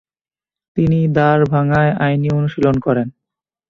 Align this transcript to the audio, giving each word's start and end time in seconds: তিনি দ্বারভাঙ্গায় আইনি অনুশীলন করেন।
তিনি 0.77 0.99
দ্বারভাঙ্গায় 1.15 1.91
আইনি 2.05 2.29
অনুশীলন 2.37 2.75
করেন। 2.85 3.07